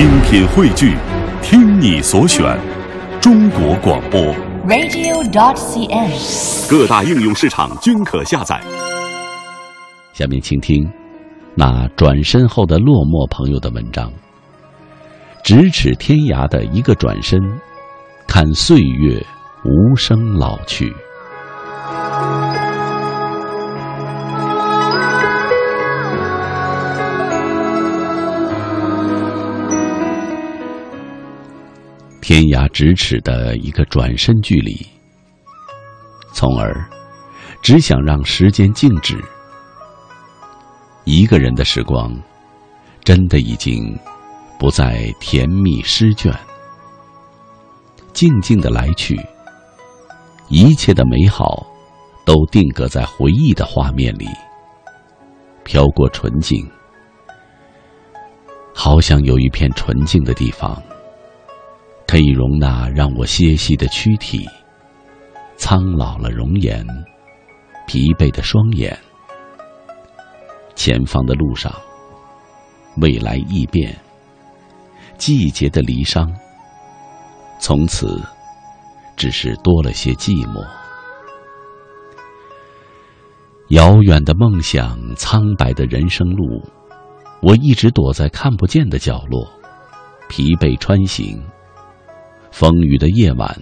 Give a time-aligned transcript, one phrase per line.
[0.00, 0.96] 精品汇聚，
[1.42, 2.58] 听你所选，
[3.20, 4.18] 中国广播。
[4.66, 6.70] radio.dot.cn，。
[6.70, 8.58] 各大应用市场均可下载。
[10.14, 10.90] 下面请听
[11.54, 14.10] 那转身后的落寞朋友的文章。
[15.44, 17.38] 咫尺天涯的一个转身，
[18.26, 19.22] 看岁月
[19.66, 20.90] 无声老去。
[32.30, 34.86] 天涯咫尺的一个转身距离，
[36.32, 36.72] 从而
[37.60, 39.20] 只想让时间静止。
[41.02, 42.16] 一个人的时光，
[43.02, 43.98] 真的已经
[44.60, 46.32] 不再甜蜜诗卷，
[48.12, 49.20] 静静的来去，
[50.46, 51.66] 一切的美好
[52.24, 54.28] 都定格在回忆的画面里，
[55.64, 56.64] 飘过纯净。
[58.72, 60.80] 好想有一片纯净的地方。
[62.10, 64.44] 可以容纳让我歇息的躯体，
[65.56, 66.84] 苍老了容颜，
[67.86, 68.98] 疲惫的双眼。
[70.74, 71.72] 前方的路上，
[72.96, 73.96] 未来异变，
[75.18, 76.28] 季节的离殇，
[77.60, 78.20] 从此
[79.16, 80.66] 只是多了些寂寞。
[83.68, 86.60] 遥远的梦想，苍白的人生路，
[87.40, 89.48] 我一直躲在看不见的角落，
[90.28, 91.40] 疲惫穿行。
[92.50, 93.56] 风雨的夜晚，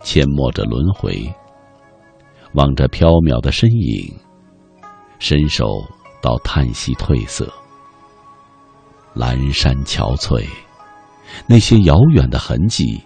[0.00, 1.30] 阡陌着轮回，
[2.54, 4.14] 望着飘渺的身影，
[5.18, 5.84] 伸手
[6.22, 7.52] 到叹息褪色。
[9.14, 10.46] 阑珊憔悴，
[11.46, 13.02] 那些遥远的痕迹，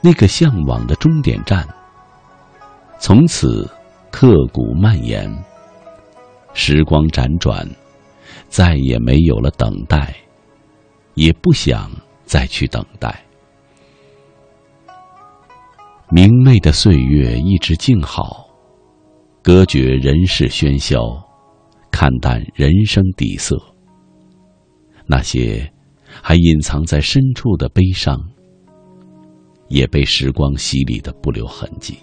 [0.00, 1.66] 那个向往的终点站，
[2.98, 3.70] 从此
[4.10, 5.30] 刻骨蔓延。
[6.52, 7.68] 时光辗转，
[8.48, 10.14] 再也没有了等待，
[11.14, 11.90] 也不想
[12.24, 13.24] 再去等待。
[16.12, 18.44] 明媚的岁月一直静好，
[19.44, 21.00] 隔绝人世喧嚣，
[21.92, 23.56] 看淡人生底色。
[25.06, 25.72] 那些
[26.04, 28.18] 还隐藏在深处的悲伤，
[29.68, 31.96] 也被时光洗礼的不留痕迹。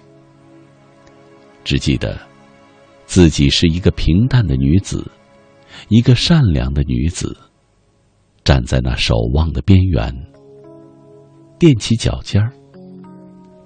[1.65, 2.17] 只记得，
[3.05, 5.05] 自己是一个平淡的女子，
[5.89, 7.35] 一个善良的女子，
[8.45, 10.15] 站在那守望的边缘，
[11.59, 12.53] 踮起脚尖儿。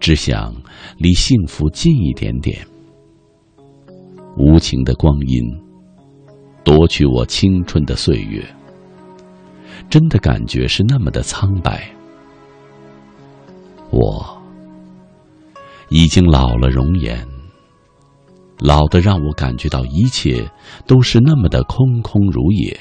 [0.01, 0.51] 只想
[0.97, 2.57] 离幸福近一点点。
[4.35, 5.43] 无情的光阴，
[6.63, 8.43] 夺去我青春的岁月，
[9.89, 11.87] 真的感觉是那么的苍白。
[13.91, 14.41] 我
[15.89, 17.27] 已经老了容颜，
[18.59, 20.49] 老的让我感觉到一切
[20.87, 22.79] 都是那么的空空如也。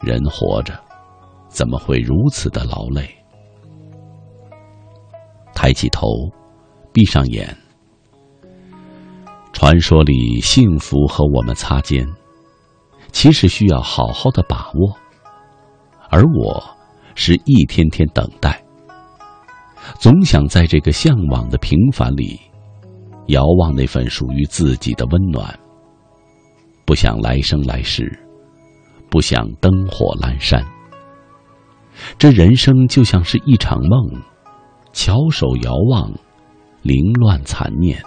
[0.00, 0.78] 人活着，
[1.48, 3.15] 怎么会如此的劳累？
[5.56, 6.06] 抬起头，
[6.92, 7.56] 闭上眼。
[9.54, 12.06] 传说里，幸福和我们擦肩，
[13.10, 14.94] 其实需要好好的把握。
[16.10, 16.62] 而我，
[17.14, 18.62] 是一天天等待，
[19.98, 22.38] 总想在这个向往的平凡里，
[23.28, 25.58] 遥望那份属于自己的温暖。
[26.84, 28.06] 不想来生来世，
[29.10, 30.64] 不想灯火阑珊。
[32.18, 34.22] 这人生就像是一场梦。
[34.96, 36.10] 翘首遥望，
[36.80, 38.02] 凌乱残念。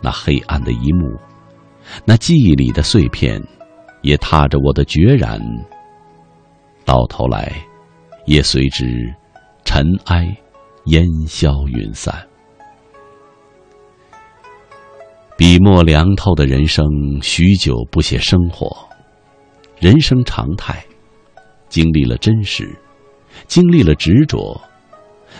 [0.00, 1.18] 那黑暗的一幕，
[2.04, 3.42] 那记忆里的碎片，
[4.02, 5.40] 也踏着我的决然。
[6.84, 7.52] 到头来，
[8.24, 9.12] 也随之
[9.64, 10.24] 尘埃，
[10.84, 12.14] 烟消云散。
[15.36, 16.86] 笔墨凉透的人生，
[17.20, 18.88] 许久不写生活。
[19.80, 20.84] 人生常态，
[21.68, 22.70] 经历了真实，
[23.48, 24.56] 经历了执着。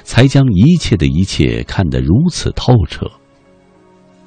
[0.02, 3.10] 才将一切的一切看得如此透彻。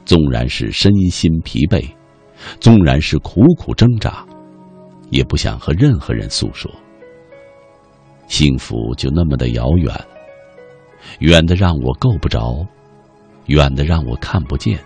[0.06, 1.84] 纵然是身心疲惫，
[2.60, 4.26] 纵然是苦苦挣扎，
[5.10, 6.72] 也不想和任何人诉说。
[8.28, 9.94] 幸福就那么的遥远，
[11.20, 12.66] 远的让我够不着，
[13.46, 14.80] 远的让我看不见。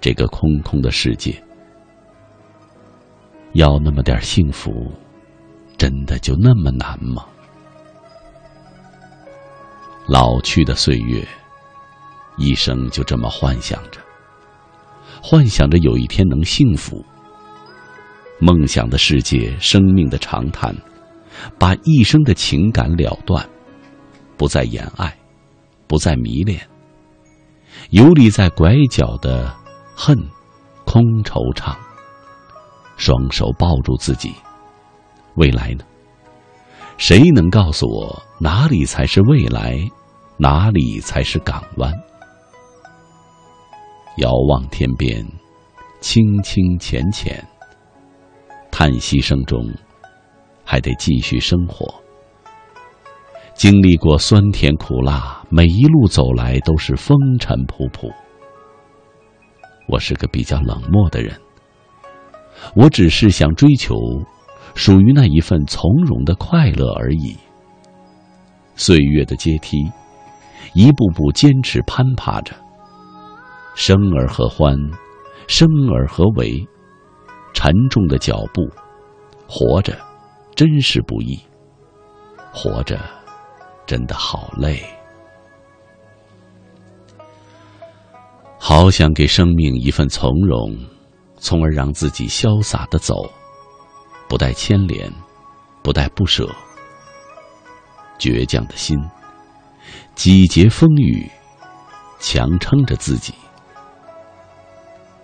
[0.00, 1.42] 这个空空的世界，
[3.54, 4.92] 要那么点幸福，
[5.78, 7.24] 真的就那么难吗？
[10.06, 11.26] 老去的岁月，
[12.36, 13.98] 一生就这么幻想着，
[15.22, 17.02] 幻想着有一天能幸福。
[18.38, 20.76] 梦想的世界，生命的长叹，
[21.58, 23.48] 把一生的情感了断，
[24.36, 25.16] 不再言爱，
[25.86, 26.60] 不再迷恋，
[27.88, 29.54] 游离在拐角的
[29.96, 30.14] 恨，
[30.84, 31.74] 空惆怅。
[32.98, 34.34] 双手抱住自己，
[35.36, 35.84] 未来呢？
[36.96, 39.78] 谁能告诉我哪里才是未来，
[40.38, 41.92] 哪里才是港湾？
[44.18, 45.26] 遥望天边，
[46.00, 47.44] 清清浅浅，
[48.70, 49.68] 叹息声中，
[50.64, 51.92] 还得继续生活。
[53.54, 58.10] 经历过酸甜苦辣，每一路走来都是风尘仆仆。
[59.88, 61.38] 我是个比较冷漠的人，
[62.74, 63.94] 我只是想追求
[64.74, 67.36] 属于那一份从容的快乐而已。
[68.74, 69.78] 岁月的阶梯，
[70.74, 72.54] 一步步坚持攀爬着。
[73.74, 74.76] 生而何欢，
[75.46, 76.64] 生而何为？
[77.52, 78.68] 沉重的脚步，
[79.48, 79.96] 活着
[80.56, 81.38] 真是不易。
[82.52, 83.00] 活着
[83.86, 84.80] 真的好累，
[88.58, 90.76] 好想给生命一份从容，
[91.36, 93.28] 从而让自己潇洒的走，
[94.34, 95.08] 不带牵连，
[95.80, 96.52] 不带不舍。
[98.18, 98.98] 倔强的心，
[100.16, 101.30] 几节风雨，
[102.18, 103.32] 强撑着自己。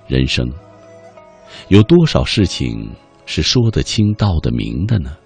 [0.07, 0.49] 人生
[1.67, 2.89] 有多少事情
[3.27, 5.17] 是说得清道得明的呢？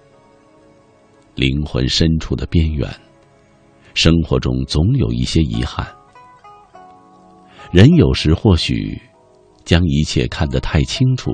[1.35, 2.89] 灵魂深处的边缘，
[3.93, 5.87] 生活中总有一些遗憾。
[7.71, 8.99] 人有时或许
[9.63, 11.31] 将一切看得太清楚，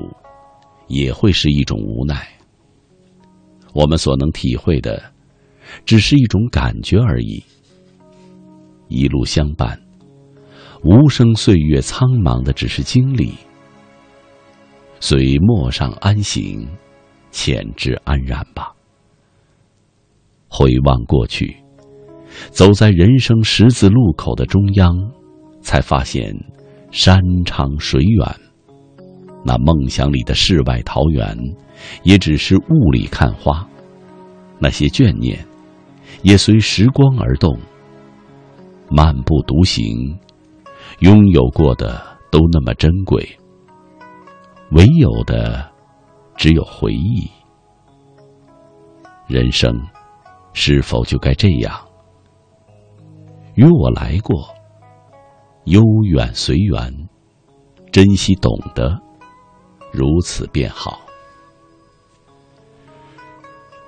[0.88, 2.28] 也会是一种无奈。
[3.72, 5.02] 我们所能体会的，
[5.84, 7.42] 只是一种感觉而已。
[8.88, 9.78] 一路相伴。
[10.84, 13.32] 无声岁月苍茫的只是经历，
[14.98, 16.66] 随陌上安行，
[17.30, 18.74] 浅之安然吧。
[20.48, 21.56] 回望过去，
[22.50, 24.92] 走在人生十字路口的中央，
[25.60, 26.34] 才发现
[26.90, 28.36] 山长水远，
[29.44, 31.36] 那梦想里的世外桃源，
[32.02, 33.66] 也只是雾里看花。
[34.58, 35.44] 那些眷念，
[36.22, 37.58] 也随时光而动。
[38.90, 40.18] 漫步独行。
[40.98, 42.00] 拥有过的
[42.30, 43.26] 都那么珍贵，
[44.70, 45.68] 唯有的
[46.36, 47.28] 只有回忆。
[49.26, 49.74] 人生
[50.52, 51.74] 是否就该这样？
[53.54, 54.46] 与我来过，
[55.64, 57.08] 悠远随缘，
[57.90, 58.96] 珍惜懂得，
[59.92, 61.00] 如此便好。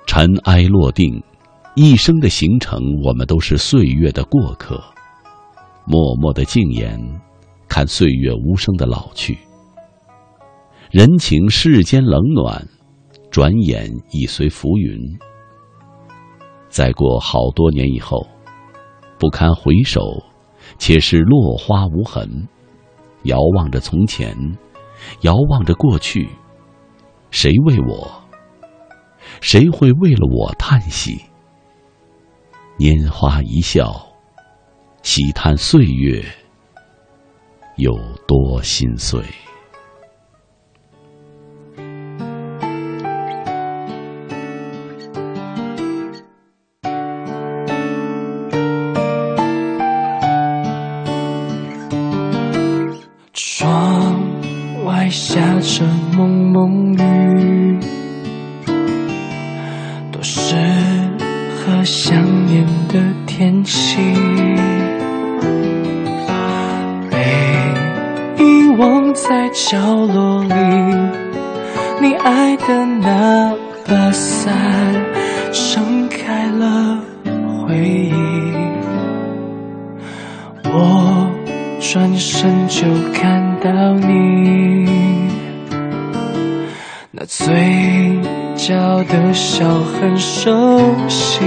[0.05, 1.21] 尘埃落定，
[1.75, 4.81] 一生的行程，我们都是岁月的过客。
[5.85, 6.99] 默默的静言，
[7.67, 9.37] 看岁月无声的老去。
[10.91, 12.65] 人情世间冷暖，
[13.29, 14.97] 转眼已随浮云。
[16.69, 18.25] 再过好多年以后，
[19.19, 20.01] 不堪回首，
[20.77, 22.47] 且是落花无痕。
[23.23, 24.35] 遥望着从前，
[25.21, 26.29] 遥望着过去，
[27.31, 28.23] 谁为我？
[29.41, 31.25] 谁会为了我叹息？
[32.77, 34.05] 拈花一笑。
[35.01, 36.25] 喜叹岁月
[37.75, 37.93] 有
[38.27, 39.21] 多心碎。
[55.67, 55.83] 这
[56.15, 57.79] 蒙蒙雨，
[60.11, 60.55] 多适
[61.57, 63.97] 合想念的天气。
[68.77, 70.53] 忘在角落里，
[72.01, 73.55] 你爱的那
[73.87, 74.53] 把伞
[75.51, 76.99] 撑开了
[77.65, 78.13] 回忆。
[80.65, 81.31] 我
[81.79, 85.14] 转身就看到你，
[87.27, 88.19] 嘴
[88.55, 91.39] 角的笑很熟悉。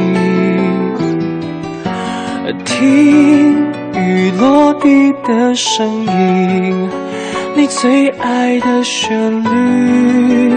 [2.65, 3.55] 听
[3.95, 6.89] 雨落地的声音。
[7.57, 10.55] 你最爱的旋律，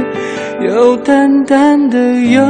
[0.68, 2.42] 有淡淡的忧。